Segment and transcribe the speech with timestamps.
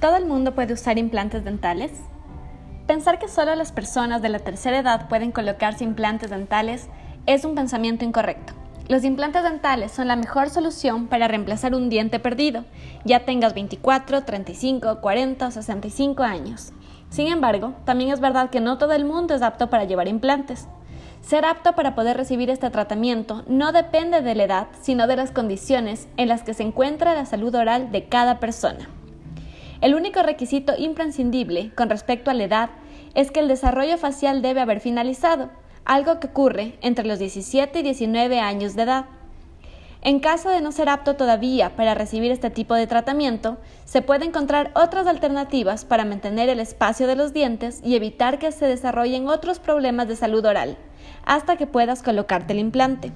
[0.00, 1.92] ¿Todo el mundo puede usar implantes dentales?
[2.86, 6.88] Pensar que solo las personas de la tercera edad pueden colocarse implantes dentales
[7.26, 8.52] es un pensamiento incorrecto.
[8.86, 12.66] Los implantes dentales son la mejor solución para reemplazar un diente perdido,
[13.04, 16.72] ya tengas 24, 35, 40 o 65 años.
[17.08, 20.68] Sin embargo, también es verdad que no todo el mundo es apto para llevar implantes.
[21.22, 25.30] Ser apto para poder recibir este tratamiento no depende de la edad, sino de las
[25.30, 28.90] condiciones en las que se encuentra la salud oral de cada persona.
[29.84, 32.70] El único requisito imprescindible con respecto a la edad
[33.14, 35.50] es que el desarrollo facial debe haber finalizado,
[35.84, 39.04] algo que ocurre entre los 17 y 19 años de edad.
[40.00, 44.24] En caso de no ser apto todavía para recibir este tipo de tratamiento, se puede
[44.24, 49.28] encontrar otras alternativas para mantener el espacio de los dientes y evitar que se desarrollen
[49.28, 50.78] otros problemas de salud oral,
[51.26, 53.12] hasta que puedas colocarte el implante.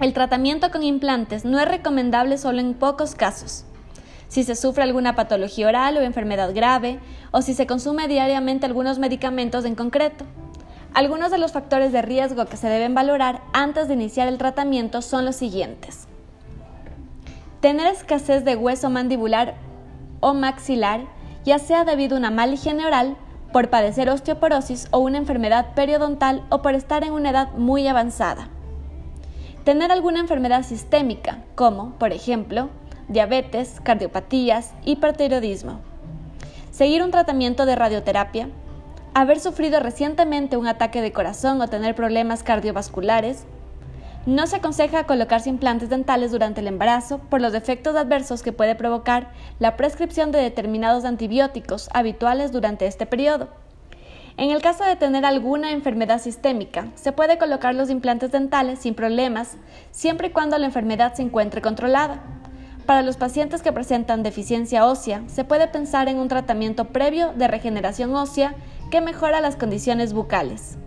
[0.00, 3.66] El tratamiento con implantes no es recomendable solo en pocos casos
[4.28, 8.98] si se sufre alguna patología oral o enfermedad grave, o si se consume diariamente algunos
[8.98, 10.24] medicamentos en concreto.
[10.94, 15.02] Algunos de los factores de riesgo que se deben valorar antes de iniciar el tratamiento
[15.02, 16.08] son los siguientes.
[17.60, 19.54] Tener escasez de hueso mandibular
[20.20, 21.00] o maxilar,
[21.44, 23.16] ya sea debido a una mala higiene oral,
[23.52, 28.48] por padecer osteoporosis o una enfermedad periodontal o por estar en una edad muy avanzada.
[29.64, 32.68] Tener alguna enfermedad sistémica, como, por ejemplo,
[33.08, 35.80] diabetes, cardiopatías, hipertiroidismo.
[36.70, 38.48] Seguir un tratamiento de radioterapia.
[39.14, 43.44] Haber sufrido recientemente un ataque de corazón o tener problemas cardiovasculares.
[44.26, 48.74] No se aconseja colocarse implantes dentales durante el embarazo por los efectos adversos que puede
[48.74, 53.48] provocar la prescripción de determinados antibióticos habituales durante este periodo.
[54.38, 58.94] En el caso de tener alguna enfermedad sistémica, se puede colocar los implantes dentales sin
[58.94, 59.56] problemas,
[59.92, 62.20] siempre y cuando la enfermedad se encuentre controlada.
[62.86, 67.48] Para los pacientes que presentan deficiencia ósea, se puede pensar en un tratamiento previo de
[67.48, 68.54] regeneración ósea
[68.92, 70.78] que mejora las condiciones bucales.